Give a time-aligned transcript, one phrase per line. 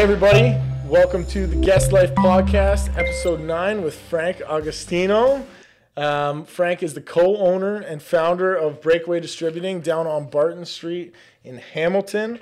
[0.00, 0.56] Hey, everybody.
[0.86, 5.46] Welcome to the Guest Life Podcast, episode nine with Frank Agostino.
[5.94, 11.14] Um, Frank is the co owner and founder of Breakaway Distributing down on Barton Street
[11.44, 12.40] in Hamilton,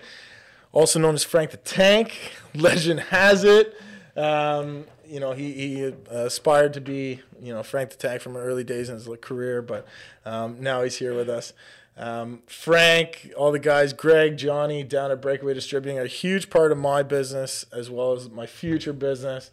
[0.71, 2.31] also known as Frank the Tank.
[2.55, 3.77] Legend has it.
[4.17, 8.63] Um, you know, he, he aspired to be, you know, Frank the Tank from early
[8.63, 9.85] days in his career, but
[10.25, 11.53] um, now he's here with us.
[11.99, 16.79] Um, Frank, all the guys, Greg, Johnny down at Breakaway Distributing a huge part of
[16.79, 19.51] my business as well as my future business.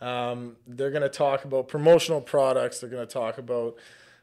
[0.00, 2.78] Um, they're going to talk about promotional products.
[2.78, 3.76] They're going to talk about,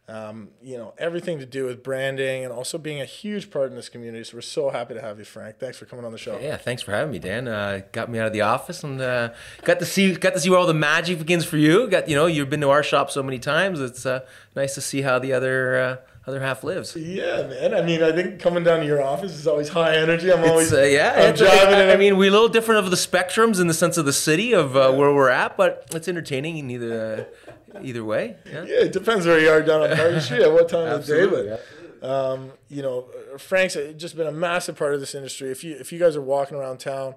[0.07, 3.75] um, you know, everything to do with branding and also being a huge part in
[3.75, 4.23] this community.
[4.23, 5.59] So we're so happy to have you, Frank.
[5.59, 6.39] Thanks for coming on the show.
[6.39, 7.49] Yeah, thanks for having me, Dan.
[7.49, 9.33] Uh, got me out of the office and uh,
[9.63, 11.89] got to see got to see where all the magic begins for you.
[11.89, 13.81] Got you know you've been to our shop so many times.
[13.81, 14.21] It's uh,
[14.55, 15.97] nice to see how the other uh,
[16.27, 16.95] other half lives.
[16.95, 17.73] Yeah, man.
[17.73, 20.31] I mean, I think coming down to your office is always high energy.
[20.31, 21.13] I'm always uh, yeah.
[21.15, 21.75] I'm driving.
[21.75, 24.13] I, I mean, we're a little different of the spectrums in the sense of the
[24.13, 27.27] city of uh, where we're at, but it's entertaining in either
[27.75, 28.37] uh, either way.
[28.45, 28.63] Yeah.
[28.63, 31.15] yeah, it depends where you are down on Barton Street at what time of the
[31.15, 31.59] day.
[32.01, 33.05] But um, you know,
[33.37, 35.51] Frank's just been a massive part of this industry.
[35.51, 37.15] If you if you guys are walking around town.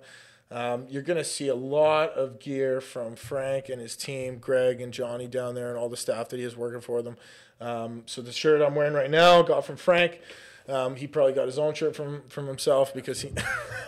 [0.50, 4.80] Um, you're going to see a lot of gear from Frank and his team, Greg
[4.80, 7.16] and Johnny down there, and all the staff that he has working for them.
[7.60, 10.20] Um, so the shirt I'm wearing right now got from Frank.
[10.68, 13.32] Um, he probably got his own shirt from from himself because he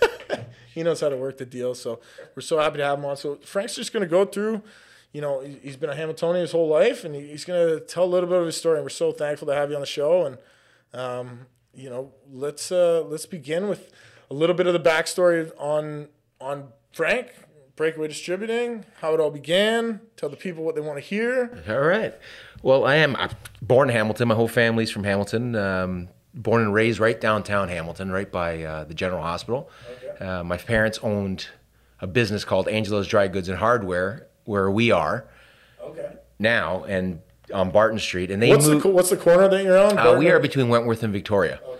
[0.74, 1.74] he knows how to work the deal.
[1.74, 2.00] So
[2.34, 3.16] we're so happy to have him on.
[3.16, 4.62] So Frank's just going to go through.
[5.12, 8.06] You know, he's been a Hamiltonian his whole life, and he's going to tell a
[8.06, 8.76] little bit of his story.
[8.76, 10.26] And we're so thankful to have you on the show.
[10.26, 10.38] And
[10.92, 13.90] um, you know, let's uh, let's begin with
[14.30, 16.08] a little bit of the backstory on
[16.40, 17.28] on Frank
[17.76, 20.00] Breakaway Distributing, how it all began.
[20.16, 21.62] Tell the people what they want to hear.
[21.68, 22.14] All right.
[22.62, 23.30] Well, I am I'm
[23.62, 24.28] born in Hamilton.
[24.28, 25.54] My whole family's from Hamilton.
[25.54, 29.70] Um, born and raised right downtown Hamilton, right by uh, the General Hospital.
[30.02, 30.24] Okay.
[30.24, 31.46] Uh, my parents owned
[32.00, 35.26] a business called Angelo's Dry Goods and Hardware, where we are
[35.82, 36.16] okay.
[36.38, 37.20] now, and
[37.52, 38.30] on Barton Street.
[38.30, 39.98] And they what's, moved, the, what's the corner that you're on?
[39.98, 41.60] Uh, we are between Wentworth and Victoria.
[41.66, 41.78] Okay.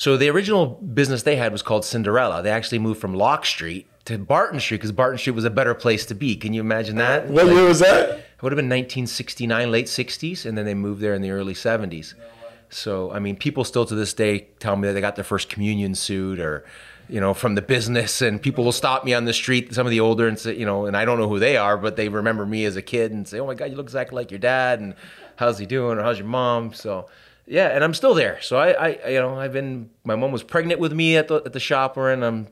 [0.00, 2.42] So the original business they had was called Cinderella.
[2.42, 5.74] They actually moved from Locke Street to Barton Street because Barton Street was a better
[5.74, 6.36] place to be.
[6.36, 7.28] Can you imagine that?
[7.28, 8.08] What like, year was that?
[8.08, 11.52] It would have been 1969, late 60s, and then they moved there in the early
[11.52, 12.14] 70s.
[12.70, 15.50] So, I mean, people still to this day tell me that they got their first
[15.50, 16.64] communion suit or,
[17.10, 19.90] you know, from the business, and people will stop me on the street, some of
[19.90, 22.08] the older, and say, you know, and I don't know who they are, but they
[22.08, 24.40] remember me as a kid and say, oh my God, you look exactly like your
[24.40, 24.94] dad, and
[25.36, 26.72] how's he doing, or how's your mom?
[26.72, 27.10] So,
[27.46, 28.40] yeah, and I'm still there.
[28.42, 31.36] So I, I you know, I've been, my mom was pregnant with me at the,
[31.44, 32.22] at the shop we're in.
[32.22, 32.48] I'm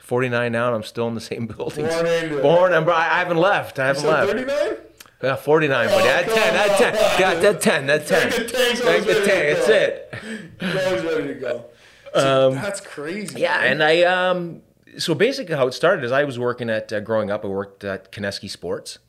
[0.00, 1.86] 49 now, and I'm still in the same building.
[1.86, 3.78] Born, Born I'm, I haven't left.
[3.78, 4.30] I haven't left.
[4.32, 4.76] 39?
[5.22, 6.08] Yeah, 49, buddy.
[6.08, 7.18] At 10, at 10.
[7.18, 8.30] Got that 10, that 10.
[8.30, 10.14] Take the 10, that's it.
[10.60, 11.64] You're always ready to go.
[12.14, 13.40] So um, that's crazy.
[13.40, 13.72] Yeah, man.
[13.72, 14.62] and I, um,
[14.98, 17.82] so basically how it started is I was working at, uh, growing up, I worked
[17.82, 19.00] at Kineski Sports.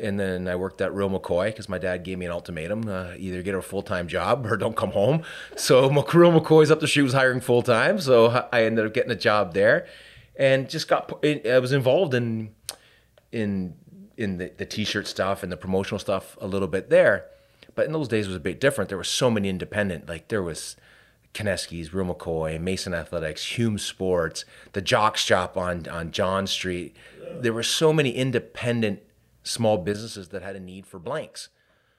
[0.00, 3.12] And then I worked at Real McCoy because my dad gave me an ultimatum: uh,
[3.16, 5.22] either get a full time job or don't come home.
[5.56, 9.16] So Real McCoy's up the was hiring full time, so I ended up getting a
[9.16, 9.86] job there,
[10.36, 12.54] and just got I was involved in
[13.30, 13.74] in
[14.16, 17.26] in the, the t-shirt stuff and the promotional stuff a little bit there.
[17.74, 18.88] But in those days it was a bit different.
[18.88, 20.76] There were so many independent, like there was
[21.34, 26.94] Kineski's, Real McCoy, Mason Athletics, Hume Sports, the Jock Shop on, on John Street.
[27.40, 29.00] There were so many independent
[29.42, 31.48] small businesses that had a need for blanks.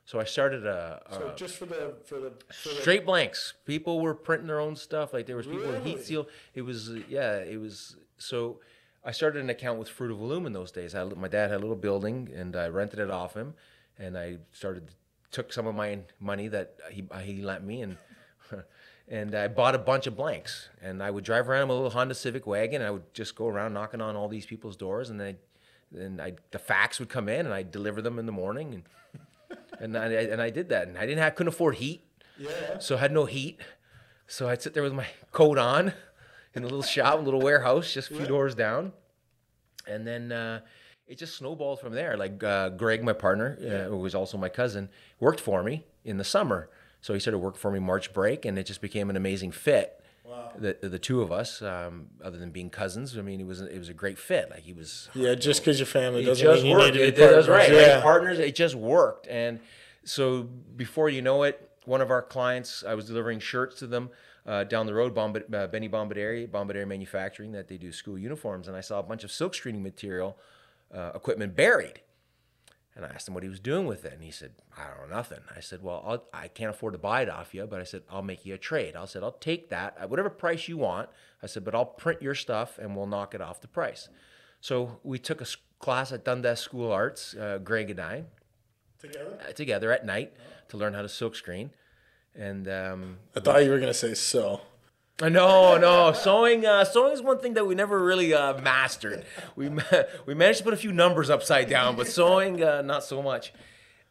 [0.05, 3.05] So I started a, a so just for the for the for straight the...
[3.05, 3.53] blanks.
[3.65, 5.13] People were printing their own stuff.
[5.13, 5.73] Like there was people really?
[5.75, 6.27] with heat seal.
[6.53, 7.37] It was yeah.
[7.37, 8.59] It was so
[9.05, 10.93] I started an account with Fruit of the Loom in those days.
[10.93, 13.53] I, my dad had a little building, and I rented it off him,
[13.97, 14.89] and I started
[15.31, 17.97] took some of my money that he he lent me and.
[19.07, 20.69] and I bought a bunch of blanks.
[20.81, 22.81] And I would drive around in a little Honda Civic wagon.
[22.81, 25.37] And I would just go around knocking on all these people's doors, and then
[25.97, 28.83] and I the fax would come in, and I'd deliver them in the morning,
[29.79, 30.87] and and I and I did that.
[30.87, 32.05] And I didn't have couldn't afford heat,
[32.37, 32.79] yeah.
[32.79, 33.59] So I had no heat,
[34.27, 35.93] so I'd sit there with my coat on,
[36.53, 38.93] in a little shop, a little warehouse, just a few doors down.
[39.87, 40.61] And then uh,
[41.07, 42.15] it just snowballed from there.
[42.17, 44.89] Like uh, Greg, my partner, uh, who was also my cousin,
[45.19, 46.69] worked for me in the summer.
[47.01, 50.02] So he started working for me March break, and it just became an amazing fit.
[50.25, 50.51] Wow.
[50.57, 53.77] The, the two of us, um, other than being cousins, I mean, it was it
[53.77, 54.49] was a great fit.
[54.49, 55.09] Like he was.
[55.13, 56.95] Yeah, just because your family doesn't just mean worked.
[56.95, 57.47] you need to be partners.
[57.49, 57.71] Right.
[57.71, 57.95] Yeah.
[57.95, 59.59] Like partners, it just worked, and
[60.05, 64.09] so before you know it, one of our clients, I was delivering shirts to them
[64.45, 68.67] uh, down the road, Bomb- uh, Benny Bombardieri, Bombardieri Manufacturing, that they do school uniforms,
[68.67, 70.37] and I saw a bunch of silk screening material
[70.93, 72.01] uh, equipment buried.
[72.95, 75.09] And I asked him what he was doing with it, and he said, "I don't
[75.09, 77.65] know nothing." I said, "Well, I'll, I can not afford to buy it off you,
[77.65, 80.29] but I said I'll make you a trade." I said, "I'll take that at whatever
[80.29, 81.09] price you want."
[81.41, 84.09] I said, "But I'll print your stuff, and we'll knock it off the price."
[84.61, 85.45] So we took a
[85.79, 88.25] class at Dundas School of Arts, uh, Greg and I,
[88.99, 90.33] together, uh, together at night
[90.69, 91.71] to learn how to silkscreen.
[92.35, 94.61] And um, I thought you were gonna say sew.
[95.29, 96.65] No, no, sewing.
[96.65, 99.25] Uh, sewing is one thing that we never really uh, mastered.
[99.55, 99.69] We
[100.25, 103.53] we managed to put a few numbers upside down, but sewing uh, not so much.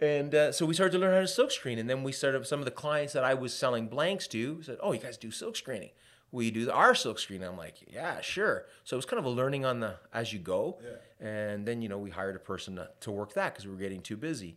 [0.01, 2.47] And uh, so we started to learn how to silk screen, and then we started.
[2.47, 5.31] Some of the clients that I was selling blanks to said, "Oh, you guys do
[5.31, 5.91] silk screening?
[6.31, 9.31] We do our silk screen?" I'm like, "Yeah, sure." So it was kind of a
[9.31, 10.79] learning on the as you go.
[10.83, 11.29] Yeah.
[11.29, 13.81] And then you know we hired a person to, to work that because we were
[13.81, 14.57] getting too busy.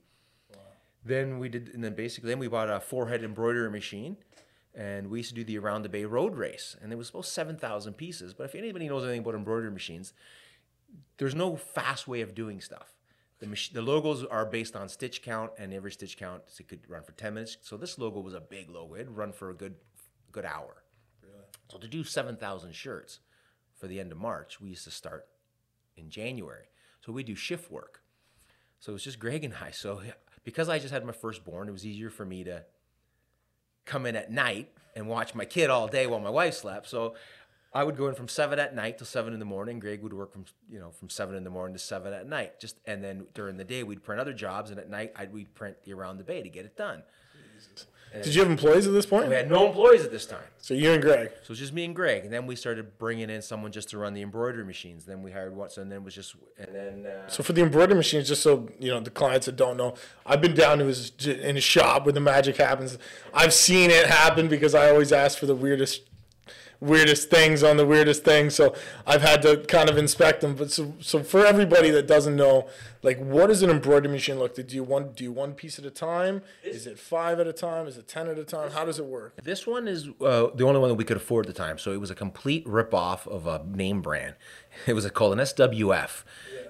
[0.51, 0.59] Wow.
[1.03, 4.17] Then we did, and then basically then we bought a four-head embroidery machine
[4.75, 7.25] and we used to do the Around the Bay road race, and it was about
[7.25, 8.33] 7,000 pieces.
[8.33, 10.13] But if anybody knows anything about embroidery machines,
[11.18, 12.94] there's no fast way of doing stuff.
[13.39, 16.68] The, mach- the logos are based on stitch count, and every stitch count so it
[16.68, 17.57] could run for 10 minutes.
[17.62, 19.75] So this logo was a big logo; it'd run for a good,
[20.31, 20.83] good hour.
[21.22, 21.45] Really?
[21.69, 23.19] So to do 7,000 shirts
[23.77, 25.27] for the end of March, we used to start
[25.95, 26.66] in January.
[27.06, 28.01] So we do shift work.
[28.80, 29.72] So it was just Greg and I.
[29.72, 30.01] So
[30.44, 32.63] because I just had my firstborn, it was easier for me to
[33.85, 36.87] come in at night and watch my kid all day while my wife slept.
[36.87, 37.15] So
[37.73, 39.79] I would go in from seven at night till seven in the morning.
[39.79, 42.59] Greg would work from you know from seven in the morning to seven at night.
[42.59, 45.53] Just and then during the day we'd print other jobs, and at night I'd we'd
[45.53, 47.03] print the around the bay to get it done.
[48.23, 49.27] Did you have employees at this point?
[49.27, 50.44] We had no employees at this time.
[50.57, 51.29] So you and Greg.
[51.29, 53.89] So it was just me and Greg, and then we started bringing in someone just
[53.89, 55.06] to run the embroidery machines.
[55.06, 57.06] Then we hired Watson, and then it was just and then.
[57.06, 59.95] Uh, so for the embroidery machines, just so you know, the clients that don't know,
[60.25, 62.97] I've been down to his in his shop where the magic happens.
[63.33, 66.01] I've seen it happen because I always ask for the weirdest
[66.79, 68.56] weirdest things on the weirdest things.
[68.56, 68.75] So
[69.06, 70.56] I've had to kind of inspect them.
[70.56, 72.67] But so, so for everybody that doesn't know,
[73.05, 74.55] like what does an embroidery machine look?
[74.55, 76.41] Do you one do you one piece at a time?
[76.63, 77.87] Is it five at a time?
[77.87, 78.71] Is it ten at a time?
[78.71, 79.41] How does it work?
[79.43, 81.77] This one is uh, the only one that we could afford at the time.
[81.77, 84.35] So it was a complete rip off of a name brand.
[84.87, 86.23] It was called an SWF.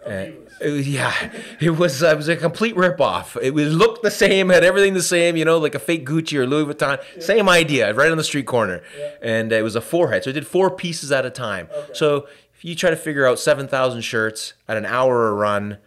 [0.05, 0.29] Uh,
[0.61, 3.41] it yeah, it was uh, it was a complete ripoff.
[3.41, 6.37] It was looked the same, had everything the same, you know, like a fake Gucci
[6.37, 7.01] or Louis Vuitton.
[7.15, 7.23] Yeah.
[7.23, 8.83] Same idea, right on the street corner.
[8.99, 9.11] Yeah.
[9.21, 11.69] And uh, it was a four-head, so it did four pieces at a time.
[11.73, 11.93] Okay.
[11.93, 15.79] So if you try to figure out seven thousand shirts at an hour a run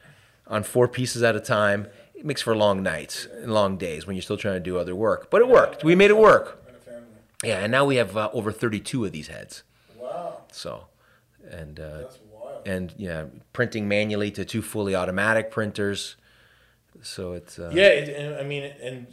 [0.48, 4.16] on four pieces at a time, it makes for long nights and long days when
[4.16, 5.30] you're still trying to do other work.
[5.30, 5.84] But it worked.
[5.84, 6.64] We made it work.
[7.44, 9.62] Yeah, and now we have uh, over 32 of these heads.
[9.96, 10.42] Wow.
[10.50, 10.86] So,
[11.48, 12.04] and uh,
[12.66, 16.16] and yeah, printing manually to two fully automatic printers.
[17.00, 17.88] So it's uh, yeah.
[17.88, 19.06] It, I mean, and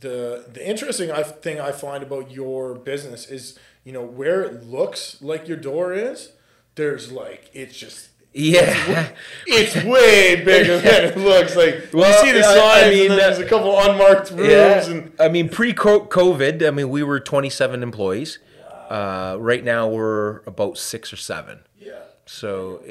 [0.00, 1.12] the the interesting
[1.42, 5.92] thing I find about your business is you know where it looks like your door
[5.92, 6.32] is.
[6.76, 9.08] There's like it's just yeah,
[9.46, 11.56] it's, way bigger than it looks.
[11.56, 14.48] Like well, you see the signs, I mean, and there's a couple unmarked rooms.
[14.48, 18.38] Yeah, and I mean, pre-COVID, I mean, we were 27 employees.
[18.90, 21.60] Uh, right now, we're about six or seven.
[21.78, 21.98] Yeah.
[22.26, 22.82] So,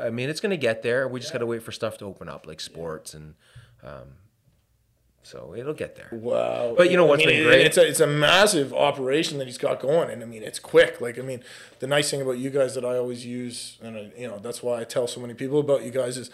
[0.00, 1.06] I mean, it's going to get there.
[1.06, 3.34] We just got to wait for stuff to open up, like sports and.
[3.82, 4.14] Um,
[5.30, 6.08] so it'll get there.
[6.10, 6.74] Wow.
[6.76, 7.66] But you know what's I mean, been great?
[7.66, 10.10] It's a, it's a massive operation that he's got going.
[10.10, 11.00] And I mean, it's quick.
[11.00, 11.42] Like, I mean,
[11.78, 14.62] the nice thing about you guys that I always use, and, I, you know, that's
[14.62, 16.30] why I tell so many people about you guys is,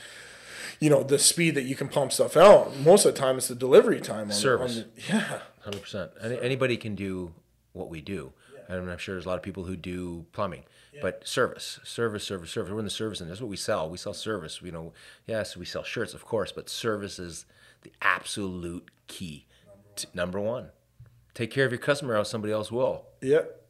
[0.80, 2.74] you know, the speed that you can pump stuff out.
[2.78, 4.28] Most of the time, it's the delivery time.
[4.28, 4.78] On Service.
[4.78, 5.40] On the, yeah.
[5.66, 6.10] 100%.
[6.22, 7.32] Any, anybody can do
[7.74, 8.32] what we do.
[8.54, 8.76] Yeah.
[8.76, 10.64] And I'm sure there's a lot of people who do plumbing.
[11.02, 12.72] But service, service, service, service.
[12.72, 13.90] We're in the service, and that's what we sell.
[13.90, 14.62] We sell service.
[14.62, 14.94] You know,
[15.26, 17.44] yes, we sell shirts, of course, but service is
[17.82, 19.46] the absolute key.
[19.66, 20.14] Number one.
[20.14, 20.70] number one.
[21.34, 23.04] Take care of your customer, else somebody else will.
[23.20, 23.62] Yep,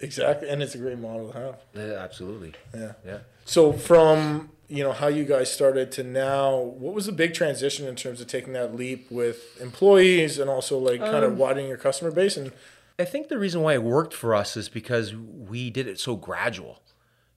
[0.00, 1.60] exactly, and it's a great model to have.
[1.74, 2.54] Yeah, absolutely.
[2.74, 3.18] Yeah, yeah.
[3.44, 7.86] So from you know how you guys started to now, what was the big transition
[7.86, 11.68] in terms of taking that leap with employees and also like kind um, of widening
[11.68, 12.52] your customer base and
[13.00, 16.16] I think the reason why it worked for us is because we did it so
[16.16, 16.82] gradual.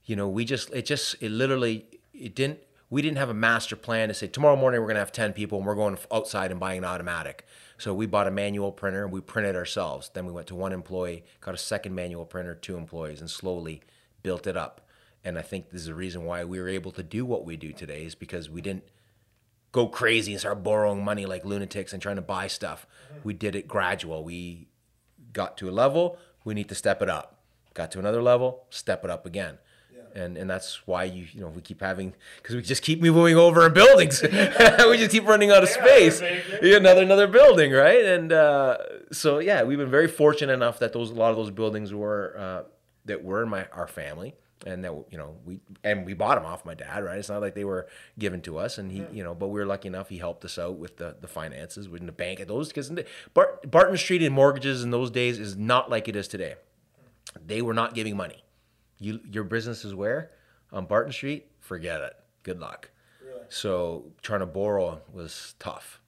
[0.04, 2.60] You know, we just it just it literally it didn't
[2.94, 5.34] we didn't have a master plan to say tomorrow morning we're going to have 10
[5.34, 7.44] people and we're going outside and buying an automatic.
[7.80, 10.12] So we bought a manual printer and we printed ourselves.
[10.14, 13.82] Then we went to one employee, got a second manual printer, two employees and slowly
[14.22, 14.88] built it up.
[15.24, 17.58] And I think this is the reason why we were able to do what we
[17.58, 18.84] do today is because we didn't
[19.72, 22.86] go crazy and start borrowing money like lunatics and trying to buy stuff.
[23.24, 24.24] We did it gradual.
[24.24, 24.68] We
[25.32, 27.40] got to a level, we need to step it up.
[27.74, 29.58] Got to another level, step it up again.
[30.16, 33.36] And, and that's why you you know we keep having because we just keep moving
[33.36, 34.24] over in buildings.
[34.94, 36.22] We just keep running out of space.
[36.22, 38.06] yeah, another another building right?
[38.06, 38.78] And uh,
[39.12, 42.36] so yeah we've been very fortunate enough that those a lot of those buildings were
[42.38, 42.70] uh,
[43.06, 46.46] that were in my our family and that you know we and we bought them
[46.46, 47.18] off my dad right?
[47.18, 49.06] It's not like they were given to us and he yeah.
[49.12, 51.90] you know but we were lucky enough he helped us out with the the finances
[51.90, 52.92] with the bank at those because
[53.34, 56.56] Bart, barton street and mortgages in those days is not like it is today.
[57.46, 58.44] They were not giving money
[59.04, 60.32] you your business is where
[60.72, 62.90] on barton street forget it good luck.
[63.26, 63.42] Really?
[63.50, 66.00] So trying to borrow was tough.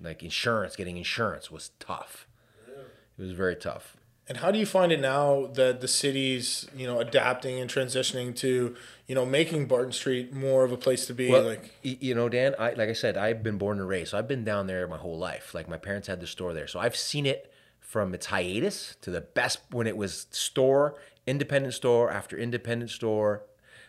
[0.00, 2.26] Like insurance, getting insurance was tough.
[2.66, 2.84] Really?
[3.18, 3.96] It was very tough.
[4.26, 8.34] And how do you find it now that the city's, you know, adapting and transitioning
[8.36, 8.74] to,
[9.06, 11.30] you know, making Barton Street more of a place to be?
[11.30, 14.18] Well, like, you know, Dan, I like I said, I've been born and raised, so
[14.18, 15.52] I've been down there my whole life.
[15.52, 17.52] Like my parents had the store there, so I've seen it
[17.84, 23.44] from its hiatus to the best when it was store, independent store after independent store,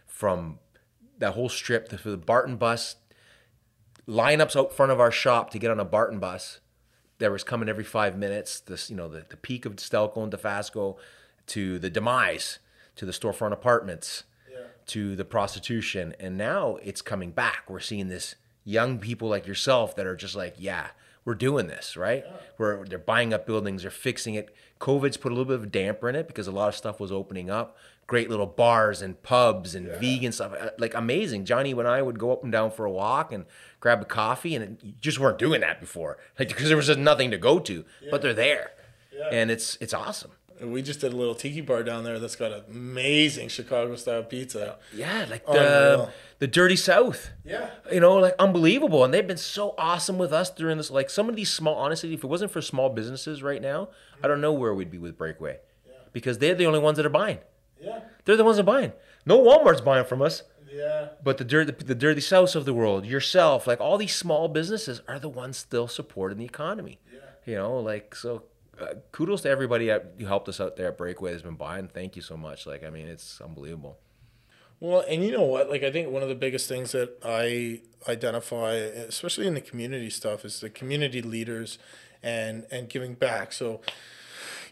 [0.06, 0.60] from
[1.18, 2.98] that whole strip to the Barton bus,
[4.08, 6.60] lineups out front of our shop to get on a Barton bus
[7.18, 8.60] that was coming every five minutes.
[8.60, 10.98] This, you know, the, the peak of Stelco and Dofasco
[11.48, 12.60] to the demise,
[12.98, 14.68] to the storefront apartments, yeah.
[14.88, 16.14] to the prostitution.
[16.20, 17.70] And now it's coming back.
[17.70, 18.36] We're seeing this
[18.66, 20.90] young people like yourself that are just like, yeah,
[21.26, 22.24] we're doing this, right?
[22.26, 22.34] Yeah.
[22.58, 24.56] We're, they're buying up buildings, they're fixing it.
[24.80, 27.00] COVID's put a little bit of a damper in it because a lot of stuff
[27.00, 27.78] was opening up.
[28.08, 30.00] Great little bars and pubs and yeah.
[30.00, 31.44] vegan stuff, uh, like amazing.
[31.44, 33.46] Johnny and I would go up and down for a walk and
[33.80, 37.00] grab a coffee, and you just weren't doing that before, like because there was just
[37.00, 37.84] nothing to go to.
[38.02, 38.10] Yeah.
[38.12, 38.74] But they're there,
[39.12, 39.30] yeah.
[39.32, 40.32] and it's it's awesome.
[40.62, 44.78] We just did a little tiki bar down there that's got amazing Chicago style pizza.
[44.94, 46.10] Yeah, like the
[46.40, 47.32] the Dirty South.
[47.44, 50.90] Yeah, you know, like unbelievable, and they've been so awesome with us during this.
[50.90, 53.90] Like some of these small, honestly, if it wasn't for small businesses right now.
[54.24, 55.94] I don't know where we'd be with Breakaway, yeah.
[56.14, 57.40] because they're the only ones that are buying.
[57.82, 58.94] Yeah, they're the ones that are buying.
[59.26, 60.44] No Walmart's buying from us.
[60.72, 61.10] Yeah.
[61.24, 65.02] But the dirty, the dirty south of the world, yourself, like all these small businesses
[65.08, 67.00] are the ones still supporting the economy.
[67.12, 67.20] Yeah.
[67.46, 68.44] You know, like so.
[68.80, 69.90] Uh, kudos to everybody
[70.20, 71.88] who helped us out there at Breakaway has been buying.
[71.88, 72.66] Thank you so much.
[72.66, 73.98] Like, I mean, it's unbelievable.
[74.80, 75.70] Well, and you know what?
[75.70, 80.10] Like, I think one of the biggest things that I identify, especially in the community
[80.10, 81.78] stuff, is the community leaders
[82.22, 83.54] and and giving back.
[83.54, 83.82] So,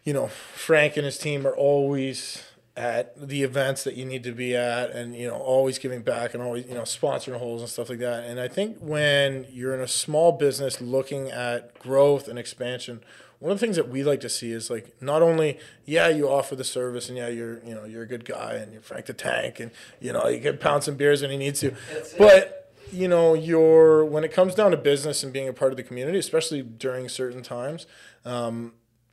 [0.03, 2.43] you know, Frank and his team are always
[2.75, 6.33] at the events that you need to be at and you know always giving back
[6.33, 9.75] and always you know sponsoring holes and stuff like that and i think when you're
[9.75, 13.00] in a small business looking at growth and expansion
[13.44, 16.30] one of the things that we like to see is like not only yeah you
[16.30, 19.06] offer the service and yeah you're you know you're a good guy and you're frank
[19.06, 19.70] the tank and
[20.00, 21.76] you know you can pound some beers when he needs to
[22.18, 25.78] but you know you're when it comes down to business and being a part of
[25.78, 27.86] the community especially during certain times
[28.24, 28.72] um,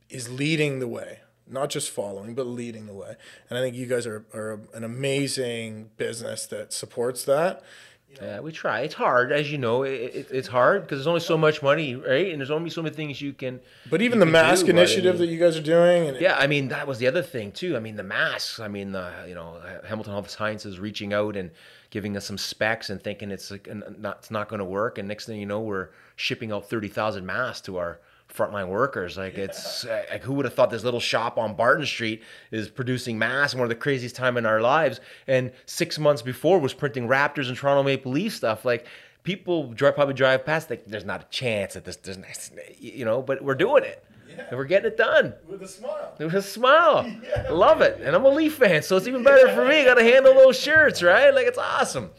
[0.09, 1.19] is leading the way
[1.51, 3.15] not just following, but leading the way.
[3.49, 7.61] And I think you guys are, are an amazing business that supports that.
[8.19, 8.81] Yeah, we try.
[8.81, 9.83] It's hard, as you know.
[9.83, 12.31] It, it, it's hard because there's only so much money, right?
[12.31, 13.59] And there's only so many things you can.
[13.89, 16.09] But even the mask do, initiative I mean, that you guys are doing.
[16.09, 17.75] And yeah, I mean that was the other thing too.
[17.75, 18.59] I mean the masks.
[18.59, 21.51] I mean the you know Hamilton Health Sciences reaching out and
[21.89, 24.97] giving us some specs and thinking it's like not it's not going to work.
[24.97, 27.99] And next thing you know, we're shipping out thirty thousand masks to our
[28.33, 29.17] frontline workers.
[29.17, 29.45] Like yeah.
[29.45, 33.17] it's uh, like who would have thought this little shop on Barton Street is producing
[33.17, 37.07] mass one of the craziest time in our lives, and six months before was printing
[37.07, 38.65] Raptors and Toronto Maple Leaf stuff.
[38.65, 38.87] Like
[39.23, 42.25] people drive, probably drive past, like there's not a chance that this doesn't,
[42.79, 44.03] you know, but we're doing it.
[44.29, 44.47] Yeah.
[44.49, 45.33] And we're getting it done.
[45.47, 46.13] With a smile.
[46.17, 47.05] With a smile.
[47.23, 47.49] Yeah.
[47.51, 47.99] Love it.
[48.01, 49.83] And I'm a Leaf fan, so it's even better for me.
[49.83, 51.33] Got to handle those shirts, right?
[51.33, 52.11] Like, it's awesome.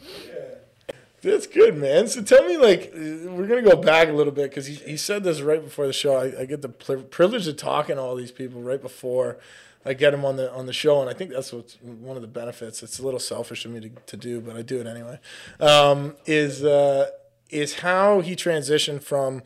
[1.23, 2.07] That's good, man.
[2.07, 5.23] So tell me, like, we're gonna go back a little bit because he, he said
[5.23, 6.17] this right before the show.
[6.17, 9.37] I, I get the privilege of talking to all these people right before
[9.85, 12.21] I get them on the on the show, and I think that's what's one of
[12.21, 12.83] the benefits.
[12.83, 15.19] It's a little selfish of me to, to do, but I do it anyway.
[15.61, 17.07] Um, is uh,
[17.49, 19.43] is how he transitioned from,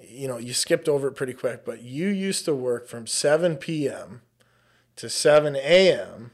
[0.00, 3.56] you know, you skipped over it pretty quick, but you used to work from seven
[3.56, 4.22] p.m.
[4.96, 6.32] to seven a.m.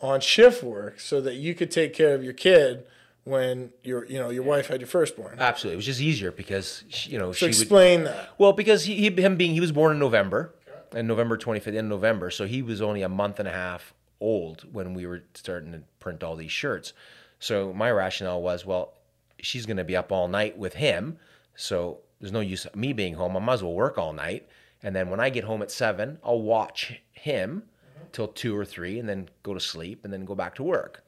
[0.00, 2.84] on shift work so that you could take care of your kid
[3.28, 5.36] when your you know your wife had your firstborn.
[5.38, 8.30] Absolutely, it was just easier because she, you know so she explain would, that.
[8.38, 11.00] Well, because he, him being he was born in November, okay.
[11.00, 13.94] in November twenty fifth, in November, so he was only a month and a half
[14.20, 16.92] old when we were starting to print all these shirts.
[17.38, 18.94] So my rationale was, well,
[19.38, 21.18] she's going to be up all night with him,
[21.54, 23.36] so there's no use me being home.
[23.36, 24.48] I might as well work all night,
[24.82, 27.62] and then when I get home at seven, I'll watch him
[27.96, 28.06] mm-hmm.
[28.12, 31.04] till two or three, and then go to sleep, and then go back to work.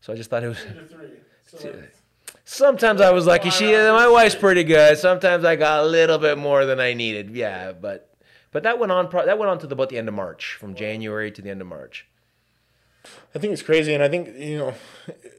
[0.00, 0.58] So I just thought it was.
[2.44, 3.50] Sometimes I was lucky.
[3.50, 4.98] She, my wife's pretty good.
[4.98, 7.30] Sometimes I got a little bit more than I needed.
[7.30, 8.12] Yeah, but
[8.50, 9.08] but that went on.
[9.12, 11.60] That went on to the, about the end of March, from January to the end
[11.60, 12.06] of March.
[13.34, 14.74] I think it's crazy, and I think you know,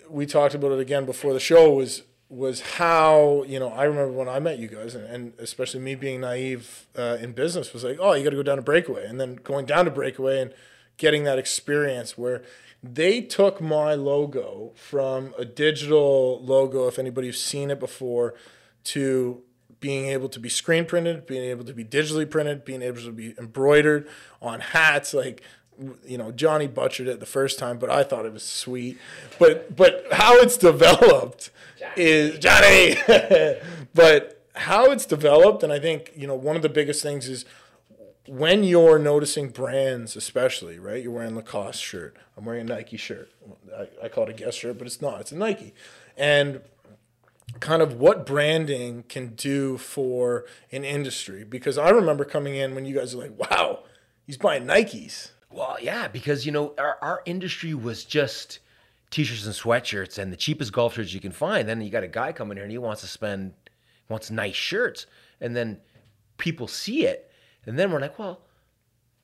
[0.09, 1.71] we talked about it again before the show.
[1.71, 5.81] Was was how you know I remember when I met you guys, and, and especially
[5.81, 8.63] me being naive uh, in business was like, oh, you got to go down to
[8.63, 10.53] Breakaway, and then going down to Breakaway and
[10.97, 12.43] getting that experience where
[12.83, 18.33] they took my logo from a digital logo, if anybody's seen it before,
[18.83, 19.43] to
[19.79, 23.11] being able to be screen printed, being able to be digitally printed, being able to
[23.11, 24.07] be embroidered
[24.41, 25.13] on hats.
[25.13, 25.41] Like
[26.05, 28.97] you know, Johnny butchered it the first time, but I thought it was sweet.
[29.39, 31.49] But but how it's developed
[31.95, 32.95] is Johnny.
[33.93, 37.45] but how it's developed, and I think you know one of the biggest things is
[38.27, 41.03] when you're noticing brands, especially right.
[41.03, 42.15] You're wearing Lacoste shirt.
[42.37, 43.31] I'm wearing a Nike shirt.
[43.75, 45.21] I, I call it a Guess shirt, but it's not.
[45.21, 45.73] It's a Nike,
[46.17, 46.61] and
[47.59, 52.85] kind of what branding can do for an industry because I remember coming in when
[52.85, 53.83] you guys were like, wow,
[54.25, 55.31] he's buying Nikes.
[55.51, 58.59] Well, yeah, because you know our, our industry was just
[59.09, 61.67] t-shirts and sweatshirts and the cheapest golf shirts you can find.
[61.67, 63.53] Then you got a guy coming here and he wants to spend
[64.07, 65.05] wants nice shirts,
[65.39, 65.79] and then
[66.37, 67.30] people see it,
[67.65, 68.41] and then we're like, well,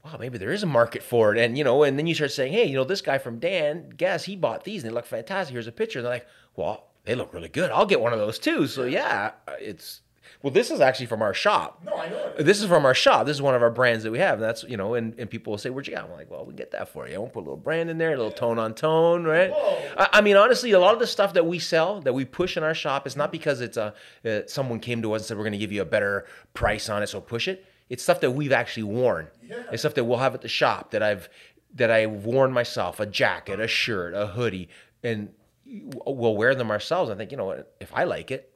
[0.04, 2.32] wow, maybe there is a market for it, and you know, and then you start
[2.32, 5.06] saying, hey, you know, this guy from Dan, guess he bought these and they look
[5.06, 5.54] fantastic.
[5.54, 7.72] Here's a picture, and they're like, well, they look really good.
[7.72, 8.68] I'll get one of those too.
[8.68, 10.02] So yeah, it's
[10.44, 11.82] well, this is actually from our shop.
[11.86, 12.34] No, I know.
[12.38, 12.46] It.
[12.46, 13.26] This is from our shop.
[13.26, 14.36] This is one of our brands that we have.
[14.36, 16.46] And that's you know, and, and people will say, "Where'd you get?" I'm like, "Well,
[16.46, 17.16] we get that for you.
[17.16, 19.52] I won't put a little brand in there, a little tone on tone, right?"
[19.98, 22.58] I, I, mean, honestly, a lot of the stuff that we sell, that we push
[22.58, 23.94] in our shop, is not because it's a
[24.26, 26.90] uh, someone came to us and said we're going to give you a better price
[26.90, 27.66] on it, so push it.
[27.90, 29.28] It's stuff that we've actually worn.
[29.42, 29.64] Yeah.
[29.72, 31.30] It's stuff that we'll have at the shop that I've
[31.76, 34.70] that I've worn myself, a jacket, a shirt, a hoodie,
[35.04, 35.30] and
[35.66, 37.10] we'll wear them ourselves.
[37.12, 38.54] I think you know if I like it,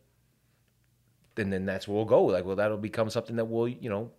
[1.36, 2.24] then then that's where we'll go.
[2.24, 4.12] Like, well, that'll become something that we'll you know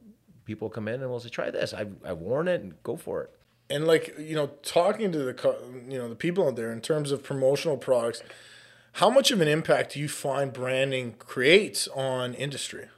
[0.45, 1.73] people come in and we'll say, try this.
[1.73, 3.31] I've I've worn it and go for it.
[3.71, 5.57] And like you know, talking to the
[5.89, 8.23] you know the people out there in terms of promotional products,
[8.95, 12.89] how much of an impact do you find branding creates on industry?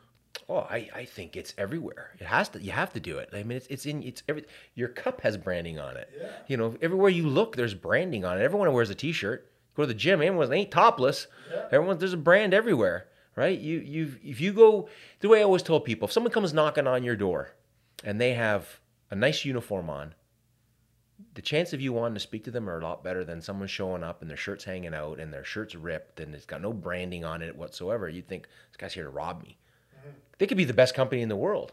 [0.49, 2.11] Oh, I, I think it's everywhere.
[2.19, 2.61] It has to.
[2.61, 3.31] You have to do it.
[3.33, 4.45] I mean, it's it's in it's every.
[4.75, 6.11] Your cup has branding on it.
[6.21, 6.31] Yeah.
[6.49, 8.43] You know, everywhere you look, there's branding on it.
[8.43, 10.23] Everyone wears a T-shirt go to the gym.
[10.23, 11.27] Everyone ain't topless.
[11.51, 11.67] Yeah.
[11.73, 13.59] Everyone there's a brand everywhere, right?
[13.59, 14.89] You you if you go
[15.21, 17.51] the way I always tell people, if someone comes knocking on your door
[18.03, 20.15] and they have a nice uniform on,
[21.35, 23.69] the chance of you wanting to speak to them are a lot better than someone
[23.69, 26.73] showing up and their shirt's hanging out and their shirt's ripped and it's got no
[26.73, 28.09] branding on it whatsoever.
[28.09, 29.59] You'd think this guy's here to rob me.
[30.39, 31.73] They could be the best company in the world,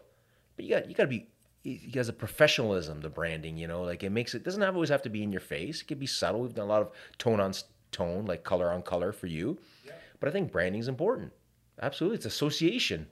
[0.56, 1.26] but you got you got to be
[1.62, 4.88] he has a professionalism the branding you know like it makes it doesn't have, always
[4.88, 6.90] have to be in your face it could be subtle we've done a lot of
[7.18, 7.52] tone on
[7.92, 9.58] tone, like color on color for you.
[9.86, 9.92] Yeah.
[10.18, 11.32] But I think branding is important.
[11.80, 13.06] Absolutely, it's association.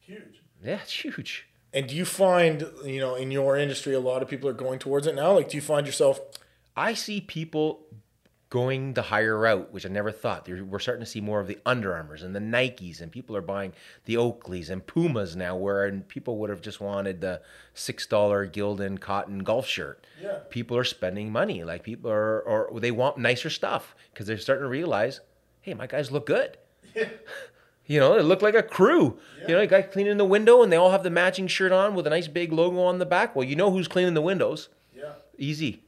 [0.00, 0.42] Huge.
[0.64, 1.48] Yeah, it's huge.
[1.72, 4.78] And do you find, you know, in your industry, a lot of people are going
[4.78, 5.32] towards it now?
[5.32, 6.20] Like, do you find yourself?
[6.74, 7.86] I see people
[8.48, 10.48] going the higher route, which I never thought.
[10.48, 13.40] We're starting to see more of the Under Armours and the Nikes, and people are
[13.42, 13.72] buying
[14.04, 17.42] the Oakleys and Pumas now, where people would have just wanted the
[17.74, 20.06] six dollar Gildan cotton golf shirt.
[20.22, 20.38] Yeah.
[20.50, 21.64] People are spending money.
[21.64, 25.20] Like people are, or they want nicer stuff because they're starting to realize,
[25.60, 26.56] hey, my guys look good.
[26.94, 27.08] Yeah.
[27.88, 29.16] You know, they look like a crew.
[29.42, 29.46] Yeah.
[29.46, 31.94] You know, a guy cleaning the window, and they all have the matching shirt on
[31.94, 33.36] with a nice big logo on the back.
[33.36, 34.68] Well, you know who's cleaning the windows.
[34.92, 35.12] Yeah.
[35.38, 35.84] Easy.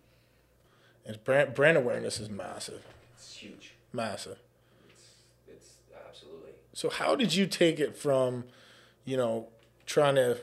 [1.08, 2.84] And brand brand awareness is massive.
[3.16, 3.74] It's huge.
[3.92, 4.38] Massive.
[4.88, 5.02] It's
[5.48, 5.70] it's
[6.06, 6.50] absolutely.
[6.74, 8.44] So how did you take it from,
[9.06, 9.48] you know,
[9.86, 10.36] trying to,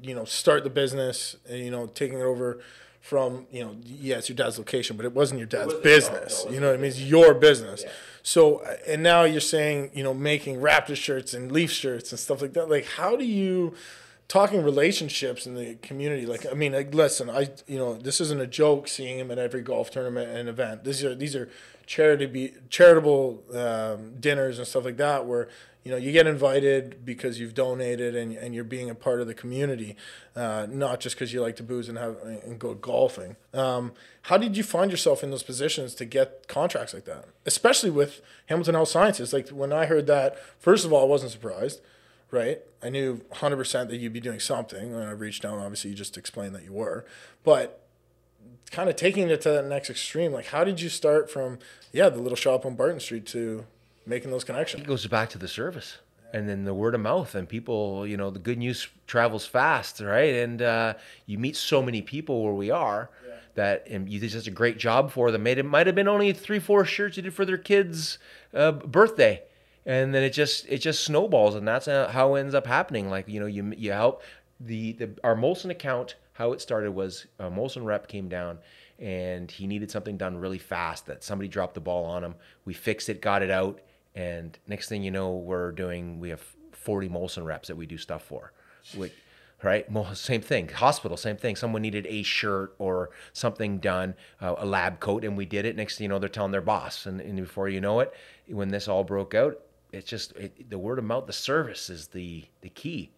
[0.00, 2.60] you know, start the business and you know taking it over
[3.06, 6.48] from you know yeah it's your dad's location but it wasn't your dad's business no,
[6.48, 7.92] no, you know what I mean it's your business yeah.
[8.24, 12.18] so uh, and now you're saying you know making Raptor shirts and Leaf shirts and
[12.18, 13.74] stuff like that like how do you
[14.28, 18.40] talking relationships in the community like i mean like listen i you know this isn't
[18.40, 20.84] a joke seeing him at every golf tournament and event.
[20.84, 21.48] These are these are
[21.86, 25.48] charity be, charitable um, dinners and stuff like that where
[25.84, 29.26] you know you get invited because you've donated and, and you're being a part of
[29.26, 29.96] the community
[30.34, 33.36] uh, not just because you like to booze and have and go golfing.
[33.54, 37.26] Um, how did you find yourself in those positions to get contracts like that?
[37.44, 39.32] Especially with hamilton health sciences.
[39.32, 41.80] Like when i heard that first of all i wasn't surprised
[42.30, 42.60] right?
[42.82, 44.94] I knew 100% that you'd be doing something.
[44.94, 47.04] When I reached out, obviously, you just explained that you were.
[47.44, 47.82] But
[48.70, 51.58] kind of taking it to that next extreme, like how did you start from,
[51.92, 53.64] yeah, the little shop on Barton Street to
[54.04, 54.82] making those connections?
[54.82, 55.98] It goes back to the service
[56.32, 60.00] and then the word of mouth and people you know the good news travels fast
[60.00, 60.94] right and uh,
[61.26, 63.34] you meet so many people where we are yeah.
[63.54, 66.32] that and you did such a great job for them it might have been only
[66.32, 68.18] three four shirts you did for their kids
[68.54, 69.42] uh, birthday
[69.86, 73.08] and then it just it just snowballs and that's how it ends up happening.
[73.08, 74.22] Like you know you you help
[74.60, 78.58] the, the our Molson account how it started was a Molson rep came down
[78.98, 82.34] and he needed something done really fast that somebody dropped the ball on him.
[82.64, 83.80] We fixed it got it out
[84.14, 87.96] and next thing you know we're doing we have 40 Molson reps that we do
[87.96, 88.52] stuff for.
[89.62, 89.86] Right?
[90.14, 90.68] Same thing.
[90.68, 91.54] Hospital same thing.
[91.54, 95.76] Someone needed a shirt or something done uh, a lab coat and we did it.
[95.76, 98.12] Next thing you know they're telling their boss and, and before you know it
[98.48, 99.60] when this all broke out
[99.96, 103.10] it's just it, the word of mouth, the service is the the key.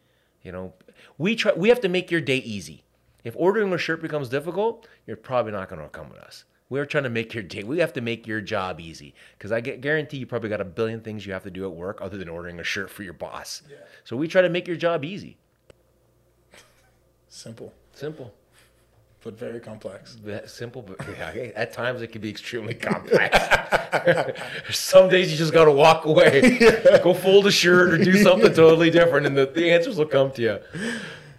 [0.42, 0.72] You know,
[1.18, 1.52] we try.
[1.52, 2.84] We have to make your day easy.
[3.24, 6.44] If ordering a shirt becomes difficult, you're probably not going to come with us.
[6.70, 7.64] We're trying to make your day.
[7.64, 10.66] We have to make your job easy because I get, guarantee you probably got a
[10.66, 13.14] billion things you have to do at work other than ordering a shirt for your
[13.14, 13.62] boss.
[13.68, 13.76] Yeah.
[14.04, 15.38] So we try to make your job easy.
[17.28, 17.72] Simple.
[17.94, 18.34] Simple.
[19.24, 20.16] But very complex.
[20.46, 23.36] Simple, but yeah, at times it can be extremely complex.
[24.70, 27.02] Some days you just got to walk away, yeah.
[27.02, 30.30] go fold a shirt or do something totally different, and the, the answers will come
[30.32, 30.58] to you.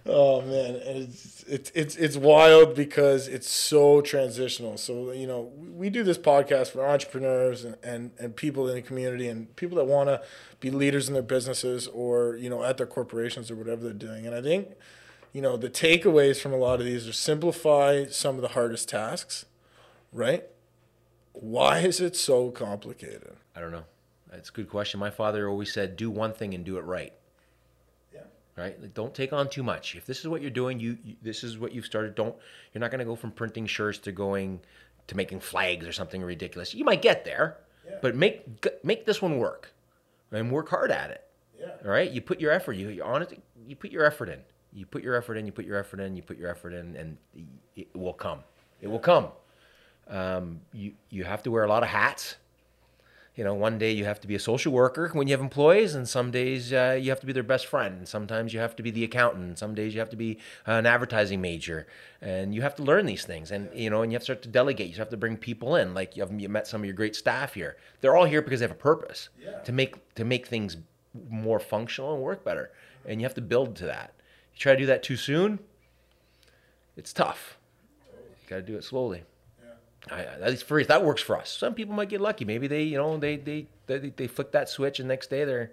[0.05, 4.77] Oh man, it's, it's it's it's wild because it's so transitional.
[4.77, 8.81] So you know, we do this podcast for entrepreneurs and, and, and people in the
[8.81, 10.21] community and people that want to
[10.59, 14.25] be leaders in their businesses or you know at their corporations or whatever they're doing.
[14.25, 14.69] And I think
[15.31, 18.89] you know, the takeaways from a lot of these are simplify some of the hardest
[18.89, 19.45] tasks,
[20.11, 20.45] right?
[21.33, 23.35] Why is it so complicated?
[23.55, 23.85] I don't know.
[24.31, 24.99] That's a good question.
[24.99, 27.13] My father always said, do one thing and do it right.
[28.13, 28.21] Yeah.
[28.55, 28.79] Right?
[28.81, 29.95] Like, don't take on too much.
[29.95, 32.15] If this is what you're doing, you, you this is what you've started.
[32.15, 32.35] Don't
[32.73, 34.59] you're not going to go from printing shirts to going
[35.07, 36.73] to making flags or something ridiculous.
[36.73, 37.97] You might get there, yeah.
[38.01, 39.73] but make make this one work
[40.31, 41.23] and work hard at it.
[41.59, 41.71] Yeah.
[41.83, 42.09] All right?
[42.11, 44.39] You put your effort, you you on it, you put your effort in
[44.73, 46.95] you put your effort in, you put your effort in, you put your effort in,
[46.95, 47.17] and
[47.75, 48.39] it will come.
[48.81, 49.27] It will come.
[50.07, 52.35] Um, you you have to wear a lot of hats.
[53.35, 55.95] You know, one day you have to be a social worker when you have employees,
[55.95, 57.99] and some days uh, you have to be their best friend.
[57.99, 59.45] And sometimes you have to be the accountant.
[59.45, 61.87] And some days you have to be an advertising major,
[62.21, 63.51] and you have to learn these things.
[63.51, 64.89] And you know, and you have to start to delegate.
[64.89, 65.93] You have to bring people in.
[65.93, 67.77] Like you have you met some of your great staff here.
[68.01, 69.59] They're all here because they have a purpose yeah.
[69.59, 70.77] to make to make things
[71.29, 72.71] more functional and work better.
[73.05, 74.13] And you have to build to that
[74.59, 75.59] try to do that too soon,
[76.95, 77.57] it's tough.
[78.13, 79.23] You got to do it slowly.
[79.63, 80.15] Yeah.
[80.15, 81.49] I, at least for that works for us.
[81.49, 82.45] Some people might get lucky.
[82.45, 85.71] Maybe they, you know, they they they, they flick that switch, and next day they're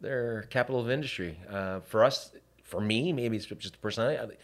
[0.00, 1.40] they're capital of industry.
[1.50, 4.36] Uh, for us, for me, maybe it's just a personality.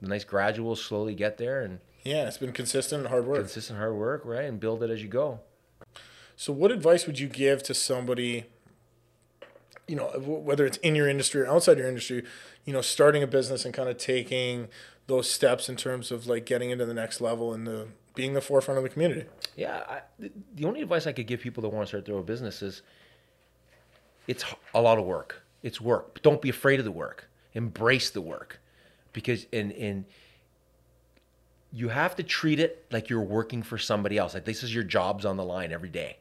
[0.00, 3.40] The nice gradual, slowly get there, and yeah, it's been consistent hard work.
[3.40, 5.40] Consistent hard work, right, and build it as you go.
[6.36, 8.46] So, what advice would you give to somebody?
[9.88, 12.22] You know, whether it's in your industry or outside your industry,
[12.64, 14.68] you know, starting a business and kind of taking
[15.06, 18.40] those steps in terms of like getting into the next level and the being the
[18.40, 19.24] forefront of the community.
[19.56, 20.00] Yeah, I,
[20.54, 22.82] the only advice I could give people that want to start their own business is
[24.26, 25.42] it's a lot of work.
[25.62, 26.14] It's work.
[26.14, 27.28] But don't be afraid of the work.
[27.54, 28.60] Embrace the work,
[29.12, 30.04] because in in
[31.72, 34.34] you have to treat it like you're working for somebody else.
[34.34, 36.18] Like this is your job's on the line every day.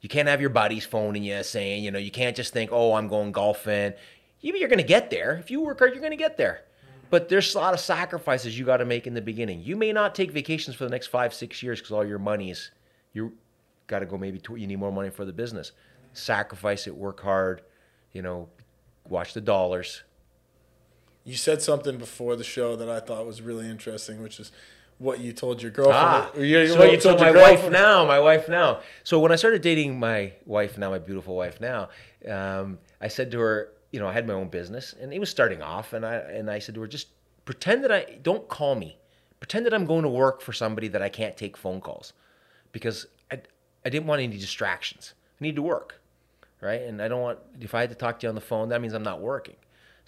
[0.00, 2.94] You can't have your buddies phoning you saying, you know, you can't just think, oh,
[2.94, 3.94] I'm going golfing
[4.40, 5.36] you're going to get there.
[5.36, 6.62] If you work hard, you're going to get there.
[7.10, 9.62] But there's a lot of sacrifices you got to make in the beginning.
[9.62, 12.50] You may not take vacations for the next five, six years because all your money
[12.50, 12.70] is,
[13.14, 13.32] you
[13.86, 15.72] got to go maybe, to, you need more money for the business.
[16.12, 17.62] Sacrifice it, work hard,
[18.12, 18.48] you know,
[19.08, 20.02] watch the dollars.
[21.24, 24.52] You said something before the show that I thought was really interesting, which is
[24.98, 25.98] what you told your girlfriend.
[25.98, 28.80] Ah, you, so what you told my wife now, my wife now.
[29.04, 31.88] So when I started dating my wife now, my beautiful wife now,
[32.28, 35.30] um, I said to her, you know, I had my own business and it was
[35.30, 37.08] starting off and I and I said to her, just
[37.44, 38.98] pretend that I don't call me.
[39.40, 42.12] Pretend that I'm going to work for somebody that I can't take phone calls.
[42.72, 43.40] Because I
[43.86, 45.14] I didn't want any distractions.
[45.40, 46.00] I need to work.
[46.60, 46.82] Right?
[46.82, 48.80] And I don't want if I had to talk to you on the phone, that
[48.80, 49.56] means I'm not working.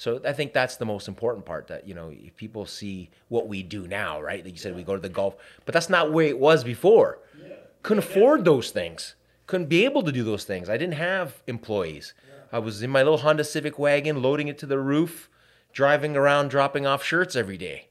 [0.00, 3.48] So I think that's the most important part that, you know, if people see what
[3.48, 4.42] we do now, right?
[4.42, 5.36] Like you said, we go to the golf,
[5.66, 7.18] but that's not where it was before.
[7.38, 7.56] Yeah.
[7.82, 9.14] Couldn't afford those things.
[9.46, 10.70] Couldn't be able to do those things.
[10.70, 12.14] I didn't have employees.
[12.50, 15.28] I was in my little Honda Civic wagon, loading it to the roof,
[15.74, 17.88] driving around, dropping off shirts every day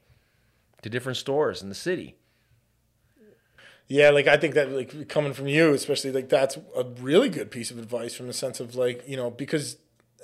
[0.82, 2.16] to different stores in the city.
[3.86, 7.52] Yeah, like I think that like coming from you, especially like that's a really good
[7.52, 9.76] piece of advice from the sense of like you know because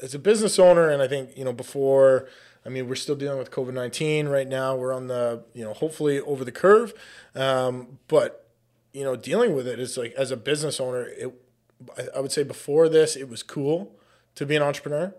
[0.03, 2.29] as a business owner, and I think you know before.
[2.65, 4.75] I mean, we're still dealing with COVID nineteen right now.
[4.75, 6.93] We're on the you know hopefully over the curve,
[7.37, 8.49] um, but
[8.93, 11.33] you know dealing with it is like as a business owner, it
[11.97, 13.95] I, I would say before this it was cool
[14.35, 15.15] to be an entrepreneur.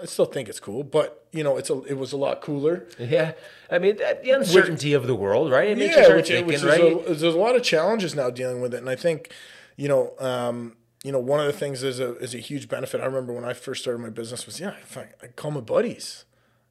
[0.00, 2.86] I still think it's cool, but you know, it's a it was a lot cooler.
[2.98, 3.32] Yeah,
[3.70, 5.68] I mean the uncertainty which, of the world, right?
[5.68, 6.80] It makes yeah, which, thinking, which right?
[6.80, 9.32] A, there's a lot of challenges now dealing with it, and I think,
[9.76, 10.76] you know, um,
[11.08, 13.00] you know, one of the things is a is a huge benefit.
[13.00, 16.26] I remember when I first started my business was yeah, I, I call my buddies,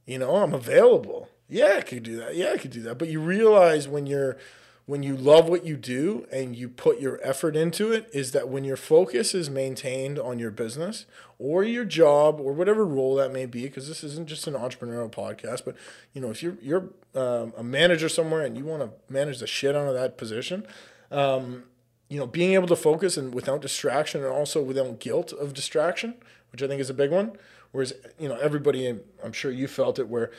[0.05, 1.29] you know, I'm available.
[1.49, 2.35] Yeah, I could do that.
[2.35, 2.99] Yeah, I could do that.
[2.99, 4.37] But you realize when you're
[4.85, 8.47] when you love what you do and you put your effort into it is that
[8.47, 11.07] when your focus is maintained on your business
[11.39, 15.11] or your job or whatever role that may be because this isn't just an entrepreneurial
[15.11, 15.75] podcast but
[16.13, 19.47] you know if you're you're um, a manager somewhere and you want to manage the
[19.47, 20.63] shit out of that position
[21.09, 21.63] um,
[22.09, 26.15] you know being able to focus and without distraction and also without guilt of distraction
[26.51, 27.33] which i think is a big one
[27.71, 30.31] whereas you know everybody i'm sure you felt it where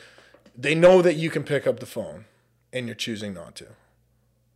[0.59, 2.25] they know that you can pick up the phone
[2.73, 3.67] and you're choosing not to,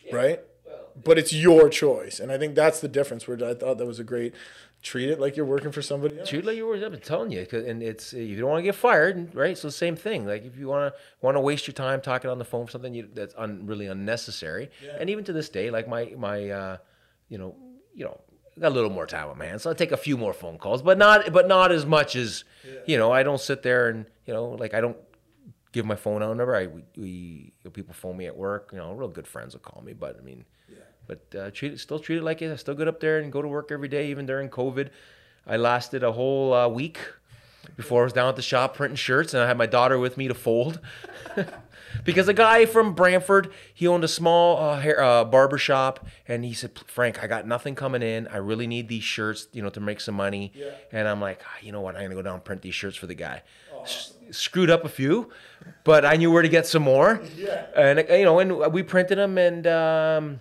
[0.04, 0.14] yeah.
[0.14, 0.40] right?
[0.66, 3.26] Well, but it's your choice, and I think that's the difference.
[3.26, 4.34] Where I thought that was a great
[4.82, 6.28] treat it like you're working for somebody else.
[6.28, 6.84] Treat it like you're working.
[6.84, 9.56] I'm telling you, and it's you don't want to get fired, right?
[9.56, 10.26] So the same thing.
[10.26, 12.72] Like if you want to want to waste your time talking on the phone for
[12.72, 14.96] something you, that's un, really unnecessary, yeah.
[14.98, 16.76] and even to this day, like my my, uh,
[17.32, 17.56] you know,
[17.94, 18.20] you know,
[18.60, 20.58] got a little more time on my hands, so I take a few more phone
[20.58, 22.80] calls, but not but not as much as yeah.
[22.86, 23.10] you know.
[23.10, 24.98] I don't sit there and you know, like I don't
[25.72, 26.54] give my phone out number.
[26.54, 28.68] I we, we you know, people phone me at work.
[28.72, 30.76] You know, real good friends will call me, but I mean yeah.
[31.06, 32.52] but uh, treat it, still treat it like it.
[32.52, 34.90] I still get up there and go to work every day, even during COVID.
[35.46, 36.98] I lasted a whole uh, week
[37.76, 40.18] before I was down at the shop printing shirts, and I had my daughter with
[40.18, 40.80] me to fold.
[42.04, 46.44] because a guy from Brantford, he owned a small uh, hair, uh, barber shop, and
[46.44, 48.26] he said, "Frank, I got nothing coming in.
[48.28, 50.70] I really need these shirts, you know, to make some money." Yeah.
[50.92, 51.96] And I'm like, ah, you know what?
[51.96, 53.42] I'm gonna go down and print these shirts for the guy.
[53.82, 55.30] S- screwed up a few,
[55.84, 57.20] but I knew where to get some more.
[57.36, 57.66] Yeah.
[57.76, 60.40] And you know, and we printed them, and um,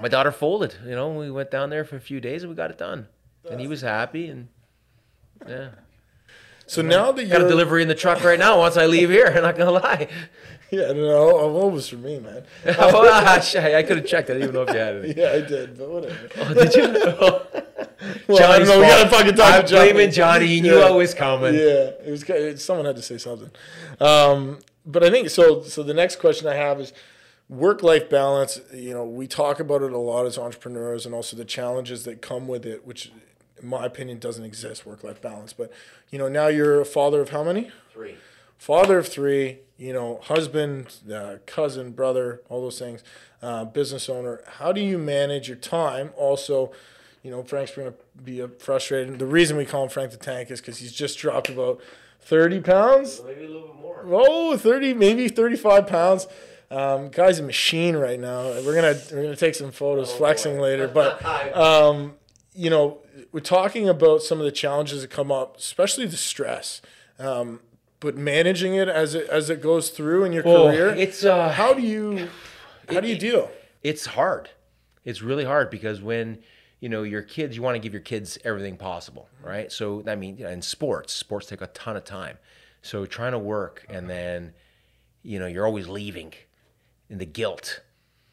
[0.00, 0.74] my daughter folded.
[0.84, 3.08] You know, we went down there for a few days and we got it done,
[3.50, 4.28] and he was happy.
[4.28, 4.48] And
[5.46, 5.70] yeah.
[6.66, 8.58] So now that you got a delivery in the truck right now.
[8.58, 10.08] Once I leave here, I'm not gonna lie.
[10.70, 12.44] Yeah, no, it was for me, man.
[12.78, 14.30] oh, I, I could have checked.
[14.30, 15.16] I didn't even know if you had it.
[15.16, 16.28] Yeah, I did, but whatever.
[16.38, 16.82] Oh, did you?
[18.26, 18.80] well, I don't know.
[18.80, 19.92] We gotta fucking talk I'm Johnny.
[19.92, 20.46] blaming Johnny.
[20.46, 20.86] He knew yeah.
[20.86, 21.54] I was coming.
[21.54, 22.64] Yeah, it was.
[22.64, 23.50] Someone had to say something.
[24.00, 25.62] Um, but I think so.
[25.62, 26.92] So the next question I have is
[27.52, 31.36] work life balance, you know, we talk about it a lot as entrepreneurs and also
[31.36, 33.12] the challenges that come with it, which
[33.62, 35.52] in my opinion doesn't exist, work life balance.
[35.52, 35.72] But,
[36.10, 37.70] you know, now you're a father of how many?
[37.92, 38.16] Three.
[38.58, 43.02] Father of three, you know, husband, uh, cousin, brother, all those things,
[43.42, 44.40] uh, business owner.
[44.58, 46.10] How do you manage your time?
[46.16, 46.72] Also,
[47.22, 49.18] you know, Frank's going to be frustrated.
[49.18, 51.80] The reason we call him Frank the Tank is because he's just dropped about
[52.20, 53.20] 30 pounds.
[53.26, 54.04] Maybe a little bit more.
[54.06, 56.26] Oh, 30, maybe 35 pounds.
[56.70, 58.44] Um, guy's a machine right now.
[58.44, 60.62] We're gonna we're gonna take some photos oh, flexing boy.
[60.62, 61.22] later, but
[61.54, 62.14] um,
[62.54, 62.98] you know
[63.32, 66.80] we're talking about some of the challenges that come up, especially the stress.
[67.18, 67.60] Um,
[68.00, 71.50] but managing it as it as it goes through in your well, career, it's uh,
[71.50, 72.28] how do you
[72.90, 73.50] how do you deal?
[73.82, 74.50] It's hard.
[75.04, 76.38] It's really hard because when
[76.80, 79.70] you know your kids, you want to give your kids everything possible, right?
[79.70, 82.38] So I mean, in sports, sports take a ton of time.
[82.82, 84.54] So trying to work and then,
[85.22, 86.34] you know, you're always leaving
[87.08, 87.80] in the guilt,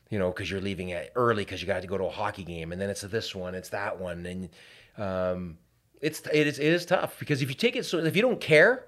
[0.09, 2.43] you know, because you're leaving it early because you got to go to a hockey
[2.43, 4.49] game, and then it's this one, it's that one, and
[4.97, 5.57] um,
[6.01, 8.41] it's it is it is tough because if you take it so if you don't
[8.41, 8.85] care,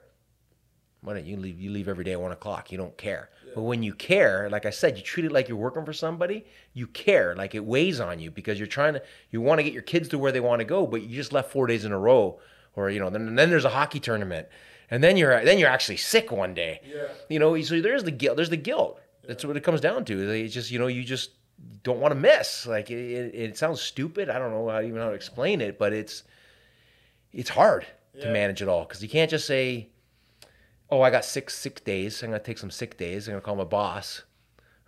[1.01, 1.59] why don't you leave?
[1.59, 2.71] You leave every day at one o'clock.
[2.71, 3.29] You don't care.
[3.45, 3.53] Yeah.
[3.55, 6.45] But when you care, like I said, you treat it like you're working for somebody.
[6.73, 9.73] You care, like it weighs on you because you're trying to you want to get
[9.73, 11.91] your kids to where they want to go, but you just left four days in
[11.91, 12.39] a row,
[12.75, 14.47] or you know, then then there's a hockey tournament,
[14.89, 16.81] and then you're then you're actually sick one day.
[16.85, 17.07] Yeah.
[17.29, 18.37] You know, so there's the guilt.
[18.37, 19.00] There's the guilt.
[19.27, 20.29] That's what it comes down to.
[20.31, 21.31] It's just you know you just
[21.83, 22.65] don't want to miss.
[22.65, 24.29] Like it, it, it, sounds stupid.
[24.29, 26.23] I don't know how even how to explain it, but it's
[27.31, 28.25] it's hard yeah.
[28.25, 29.89] to manage it all because you can't just say,
[30.89, 32.21] "Oh, I got six sick days.
[32.23, 33.27] I'm gonna take some sick days.
[33.27, 34.23] I'm gonna call my boss."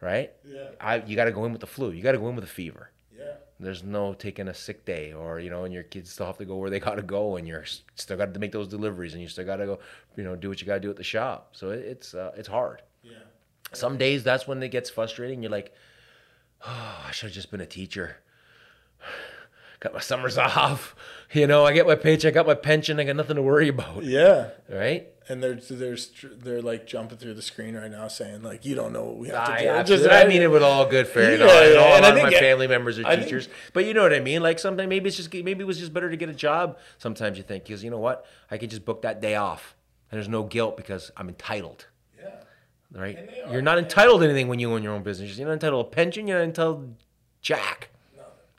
[0.01, 0.33] Right?
[0.45, 0.67] Yeah.
[0.81, 1.91] I you got to go in with the flu.
[1.91, 2.91] You got to go in with a fever.
[3.17, 3.35] Yeah.
[3.57, 6.45] There's no taking a sick day, or you know, and your kids still have to
[6.45, 7.63] go where they got to go, and you're
[7.95, 9.79] still got to make those deliveries, and you still got to go,
[10.17, 11.55] you know, do what you got to do at the shop.
[11.55, 12.81] So it, it's uh, it's hard.
[13.75, 15.41] Some days that's when it gets frustrating.
[15.41, 15.73] You're like,
[16.65, 18.17] oh, I should have just been a teacher.
[19.79, 20.95] Got my summers off.
[21.31, 23.67] You know, I get my paycheck, I got my pension, I got nothing to worry
[23.67, 24.03] about.
[24.03, 24.49] Yeah.
[24.69, 25.09] Right?
[25.29, 25.97] And they're they're
[26.35, 29.29] they're like jumping through the screen right now, saying like, "You don't know what we
[29.29, 31.71] have to do." Just, I mean it with all good fair yeah, all.
[31.71, 34.03] Yeah, all and I think my family members are I teachers, think, but you know
[34.03, 34.43] what I mean.
[34.43, 36.77] Like sometimes maybe it's just maybe it was just better to get a job.
[36.97, 39.77] Sometimes you think because you know what, I could just book that day off,
[40.11, 41.85] and there's no guilt because I'm entitled
[42.93, 43.29] right?
[43.51, 45.37] You're not entitled to anything when you own your own business.
[45.37, 46.27] You're not entitled to a pension.
[46.27, 46.95] You're not entitled
[47.41, 47.89] jack.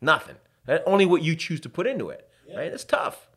[0.01, 0.37] Nothing.
[0.67, 0.85] Nothing.
[0.87, 2.29] Only what you choose to put into it.
[2.49, 2.59] Yeah.
[2.59, 2.73] Right?
[2.73, 3.29] It's tough.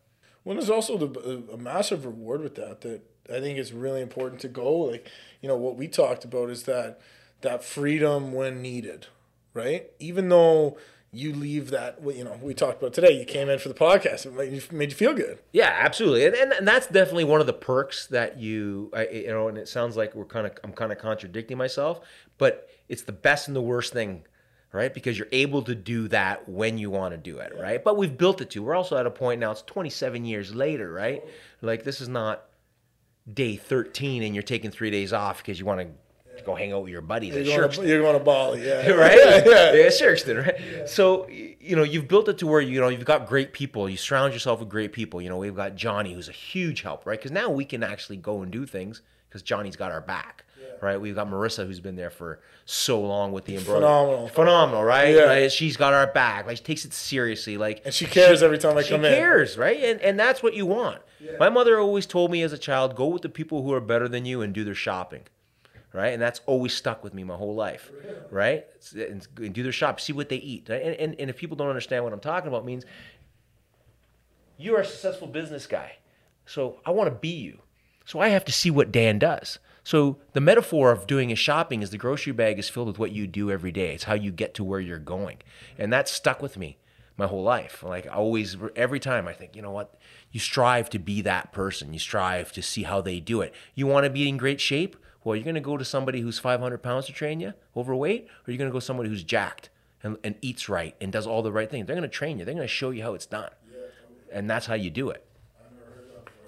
[0.44, 4.02] Well, there's also the, uh, a massive reward with that that I think is really
[4.02, 4.74] important to go.
[4.78, 5.10] Like,
[5.42, 7.00] you know, what we talked about is that
[7.42, 9.08] that freedom when needed,
[9.54, 9.92] right?
[10.00, 10.78] Even though
[11.18, 14.26] you leave that you know we talked about today you came in for the podcast
[14.26, 15.40] it made you, made you feel good.
[15.52, 19.28] Yeah absolutely and, and, and that's definitely one of the perks that you I, you
[19.28, 22.02] know and it sounds like we're kind of i'm kind of contradicting myself
[22.38, 24.26] but it's the best and the worst thing
[24.74, 24.94] right?
[24.94, 27.84] Because you're able to do that when you want to do it right?
[27.84, 30.92] But we've built it to we're also at a point now it's 27 years later
[30.92, 31.24] right?
[31.62, 32.44] Like this is not
[33.32, 35.88] day 13 and you're taking three days off because you want to
[36.46, 38.90] go hang out with your buddies you're at going To, you're going to Bali, yeah.
[38.92, 39.18] right?
[39.18, 39.74] Yeah, yeah.
[39.74, 40.56] yeah Sherkston, right?
[40.60, 40.86] Yeah.
[40.86, 43.90] So, you know, you've built it to where, you know, you've got great people.
[43.90, 45.22] You surround yourself with great people.
[45.22, 47.20] You know, we've got Johnny, who's a huge help, right?
[47.20, 50.46] Because now we can actually go and do things because Johnny's got our back.
[50.60, 50.68] Yeah.
[50.82, 51.00] Right.
[51.02, 53.82] We've got Marissa who's been there for so long with the embroidery.
[53.88, 54.28] Phenomenal.
[54.30, 55.16] Phenomenal, right?
[55.16, 55.26] Yeah.
[55.26, 56.46] Like, she's got our back.
[56.46, 57.58] Like she takes it seriously.
[57.58, 59.12] Like And she cares every time I she come in.
[59.12, 59.82] She cares, right?
[59.84, 61.02] And and that's what you want.
[61.40, 64.08] My mother always told me as a child, go with the people who are better
[64.08, 65.22] than you and do their shopping.
[65.94, 67.92] Right, and that's always stuck with me my whole life,
[68.30, 68.66] right?
[68.94, 70.82] And and do their shop, see what they eat, right?
[70.82, 72.86] and, and and if people don't understand what I'm talking about, means
[74.58, 75.98] you're a successful business guy.
[76.46, 77.60] So I want to be you.
[78.06, 79.60] So I have to see what Dan does.
[79.84, 83.12] So the metaphor of doing his shopping is the grocery bag is filled with what
[83.12, 83.94] you do every day.
[83.94, 85.38] It's how you get to where you're going.
[85.78, 86.78] And that stuck with me
[87.16, 87.84] my whole life.
[87.84, 90.00] Like I always every time I think, you know what?
[90.32, 91.94] You strive to be that person.
[91.94, 93.54] You strive to see how they do it.
[93.76, 94.96] You want to be in great shape?
[95.24, 98.52] Well, you're going to go to somebody who's 500 pounds to train you, overweight, or
[98.52, 99.70] you're going to go somebody who's jacked
[100.04, 101.88] and, and eats right and does all the right things.
[101.88, 102.46] They're going to train you.
[102.46, 103.50] They're going to show you how it's done.
[104.32, 105.26] And that's how you do it.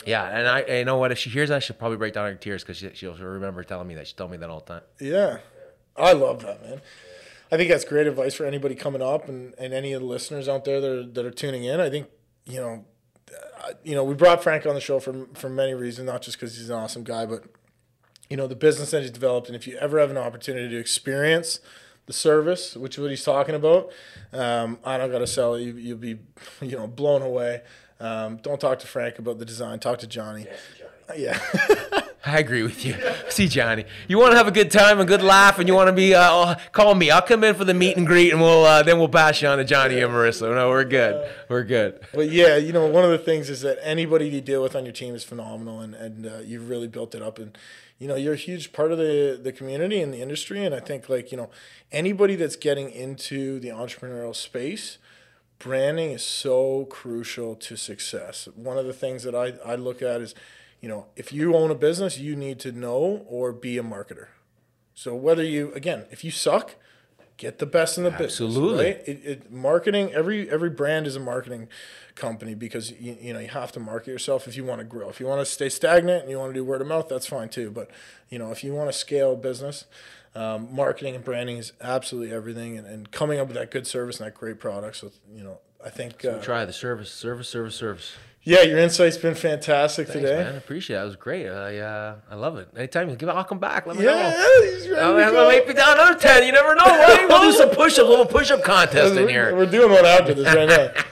[0.05, 1.11] Yeah, and I, you know what?
[1.11, 3.87] If she hears that, she'll probably break down in tears because she, she'll remember telling
[3.87, 4.07] me that.
[4.07, 4.81] She told me that all the time.
[4.99, 5.39] Yeah,
[5.95, 6.81] I love that, man.
[7.51, 10.47] I think that's great advice for anybody coming up and, and any of the listeners
[10.47, 11.79] out there that are, that are tuning in.
[11.79, 12.07] I think
[12.45, 12.85] you know,
[13.63, 16.37] uh, you know, we brought Frank on the show for for many reasons, not just
[16.37, 17.43] because he's an awesome guy, but
[18.29, 20.77] you know the business that he's developed, and if you ever have an opportunity to
[20.77, 21.59] experience
[22.05, 23.91] the service, which is what he's talking about,
[24.33, 25.61] um, I don't got to sell it.
[25.61, 26.19] You, you'll be,
[26.61, 27.61] you know, blown away.
[27.99, 29.79] Um, don't talk to Frank about the design.
[29.79, 30.45] Talk to Johnny.
[31.15, 31.39] Yeah.
[32.25, 32.95] I agree with you.
[33.29, 35.87] See, Johnny, you want to have a good time, a good laugh, and you want
[35.87, 37.09] to be, uh, oh, call me.
[37.09, 39.47] I'll come in for the meet and greet, and we'll uh, then we'll pass you
[39.47, 40.53] on to Johnny and Marissa.
[40.53, 41.31] No, we're good.
[41.47, 42.01] We're good.
[42.13, 44.85] But yeah, you know, one of the things is that anybody you deal with on
[44.85, 47.57] your team is phenomenal, and and uh, you've really built it up, and
[47.99, 50.79] you know, you're a huge part of the the community and the industry, and I
[50.79, 51.49] think like you know,
[51.91, 54.97] anybody that's getting into the entrepreneurial space,
[55.59, 58.47] branding is so crucial to success.
[58.55, 60.33] One of the things that I I look at is,
[60.79, 64.27] you know, if you own a business, you need to know or be a marketer.
[64.93, 66.75] So whether you again, if you suck,
[67.35, 68.41] get the best in the business.
[68.41, 68.85] Absolutely.
[68.85, 69.03] Right?
[69.05, 71.67] It, it, marketing every every brand is a marketing
[72.19, 75.09] company because you, you know you have to market yourself if you want to grow.
[75.09, 77.25] If you want to stay stagnant and you want to do word of mouth, that's
[77.25, 77.71] fine too.
[77.71, 77.89] But
[78.29, 79.85] you know if you want to scale a business,
[80.35, 82.77] um, marketing and branding is absolutely everything.
[82.77, 84.97] And, and coming up with that good service and that great product.
[84.97, 88.11] So you know I think uh, Try the service, service, service, service.
[88.43, 90.43] yeah, your insight's been fantastic Thanks, today.
[90.43, 90.55] man.
[90.55, 90.99] I appreciate it.
[90.99, 91.47] That was great.
[91.47, 92.67] I uh, I love it.
[92.75, 93.87] Anytime you give, it, I'll come back.
[93.87, 94.61] Let me Yeah, know.
[94.63, 96.45] he's ready Oh, to might be down another ten.
[96.45, 96.83] You never know.
[96.85, 97.25] Right?
[97.29, 98.09] We'll do some push-ups.
[98.09, 99.55] Little push-up contest in here.
[99.55, 100.91] we're doing one after this right now.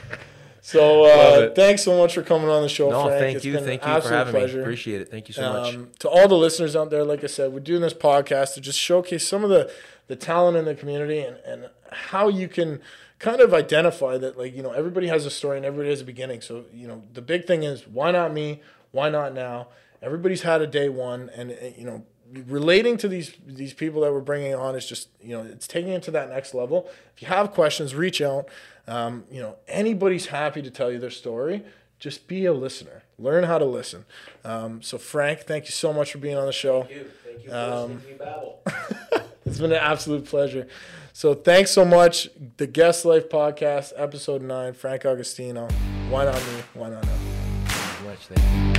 [0.60, 3.20] So uh, thanks so much for coming on the show, No, Frank.
[3.20, 4.56] thank It's you, thank an you for having pleasure.
[4.58, 4.62] me.
[4.62, 5.10] Appreciate it.
[5.10, 5.74] Thank you so much.
[5.74, 8.60] Um, to all the listeners out there, like I said, we're doing this podcast to
[8.60, 9.70] just showcase some of the,
[10.08, 12.80] the talent in the community and, and how you can
[13.18, 16.04] kind of identify that, like, you know, everybody has a story and everybody has a
[16.04, 16.40] beginning.
[16.40, 18.60] So, you know, the big thing is why not me?
[18.90, 19.68] Why not now?
[20.02, 21.30] Everybody's had a day one.
[21.34, 22.04] And, uh, you know,
[22.46, 25.92] relating to these these people that we're bringing on is just you know it's taking
[25.92, 28.46] it to that next level if you have questions reach out
[28.88, 31.62] um, you know anybody's happy to tell you their story
[31.98, 33.02] just be a listener.
[33.18, 34.04] Learn how to listen.
[34.44, 36.82] Um, so frank thank you so much for being on the show.
[36.82, 37.10] Thank you.
[37.24, 38.62] Thank you Um, me babble.
[39.44, 40.68] it's been an absolute pleasure.
[41.12, 42.28] So thanks so much.
[42.56, 45.70] The guest life podcast episode 9 frank augustino
[46.08, 46.62] why not me?
[46.72, 48.18] Why not now Thank you so much.
[48.28, 48.77] Thank you.